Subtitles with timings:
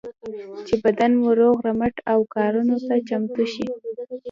[0.67, 3.65] چې بدن مو روغ رمټ او کارونو ته چمتو شي.